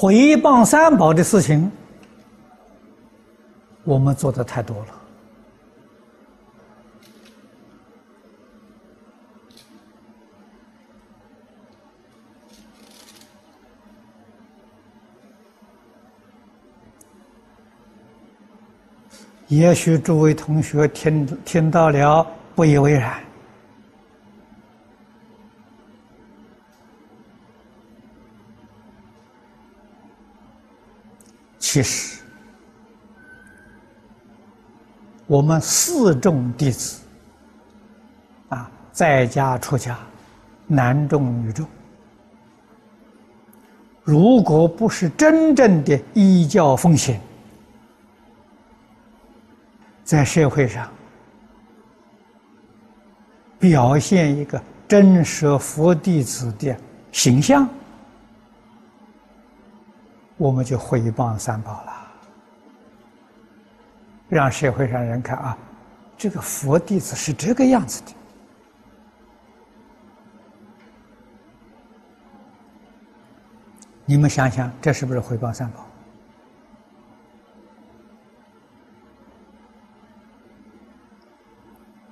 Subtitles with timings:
[0.00, 1.70] 毁谤三宝的事情，
[3.84, 4.86] 我们做的太多了。
[19.48, 23.29] 也许诸位同学听听到了，不以为然。
[31.60, 32.18] 其实，
[35.26, 37.02] 我们四众弟子，
[38.48, 39.96] 啊，在家出家，
[40.66, 41.64] 男众女众，
[44.02, 47.20] 如果不是真正的依教奉行，
[50.02, 50.90] 在社会上
[53.58, 56.74] 表现一个真实佛弟子的
[57.12, 57.68] 形象，
[60.40, 61.92] 我们就毁谤三宝了，
[64.26, 65.58] 让社会上人看啊，
[66.16, 68.12] 这个佛弟子是这个样子的。
[74.06, 75.86] 你们想想，这是不是毁谤三宝？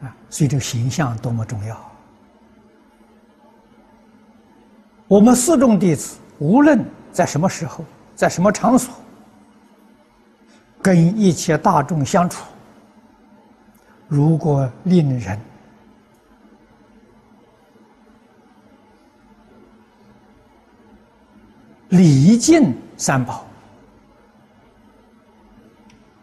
[0.00, 1.78] 啊所以，这个形象多么重要！
[5.08, 7.84] 我们四众弟子，无论在什么时候，
[8.14, 8.94] 在什么场所，
[10.80, 12.44] 跟一切大众相处，
[14.06, 15.40] 如果令人
[21.88, 23.44] 礼敬三宝，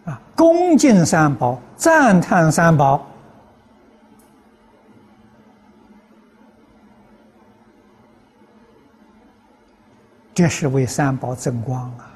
[0.05, 3.05] 啊，恭敬三宝，赞叹三宝。
[10.33, 12.11] 这是为三宝增光啊！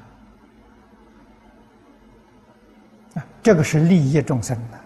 [3.14, 4.80] 啊，这个是利益众生的。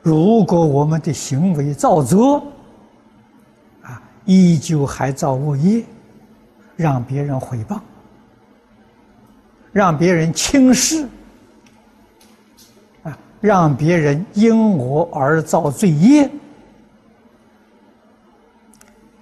[0.00, 2.44] 如果我们的行为造作，
[3.82, 5.84] 啊，依旧还造恶业，
[6.76, 7.78] 让别人毁谤，
[9.70, 11.06] 让别人轻视，
[13.02, 16.30] 啊，让别人因我而造罪业，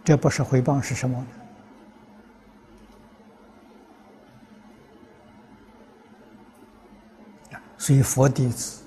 [0.04, 1.26] 这不是回谤是什么呢？
[7.80, 8.82] 所以，佛弟子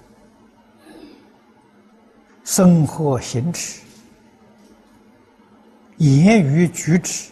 [2.43, 3.81] 生活行持、
[5.97, 7.31] 言语举止，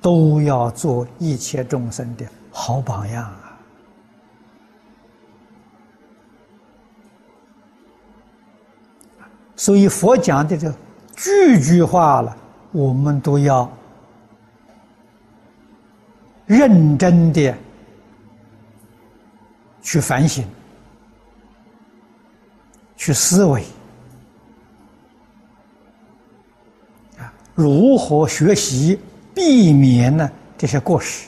[0.00, 3.60] 都要做一切众生的好榜样啊！
[9.54, 10.72] 所以，佛讲的这
[11.14, 12.34] 句句话了，
[12.72, 13.70] 我们都要
[16.46, 17.54] 认真的
[19.82, 20.42] 去反省。
[23.02, 23.64] 去思维
[27.18, 28.96] 啊，如何学习
[29.34, 30.30] 避免呢？
[30.56, 31.26] 这些过失，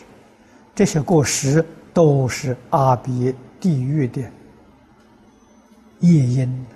[0.72, 4.22] 这些过失都是阿鼻地狱的
[5.98, 6.66] 夜莺。